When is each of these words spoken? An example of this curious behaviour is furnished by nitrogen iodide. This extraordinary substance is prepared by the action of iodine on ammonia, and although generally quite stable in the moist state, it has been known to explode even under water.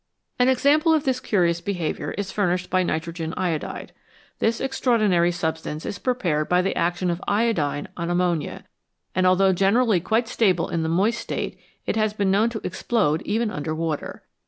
An 0.39 0.49
example 0.49 0.95
of 0.95 1.03
this 1.03 1.19
curious 1.19 1.61
behaviour 1.61 2.15
is 2.17 2.31
furnished 2.31 2.71
by 2.71 2.81
nitrogen 2.81 3.35
iodide. 3.37 3.93
This 4.39 4.59
extraordinary 4.59 5.31
substance 5.31 5.85
is 5.85 5.99
prepared 5.99 6.49
by 6.49 6.63
the 6.63 6.75
action 6.75 7.11
of 7.11 7.21
iodine 7.27 7.87
on 7.95 8.09
ammonia, 8.09 8.63
and 9.13 9.27
although 9.27 9.53
generally 9.53 9.99
quite 9.99 10.27
stable 10.27 10.69
in 10.69 10.81
the 10.81 10.89
moist 10.89 11.19
state, 11.21 11.59
it 11.85 11.97
has 11.97 12.13
been 12.15 12.31
known 12.31 12.49
to 12.49 12.61
explode 12.63 13.21
even 13.25 13.51
under 13.51 13.75
water. 13.75 14.23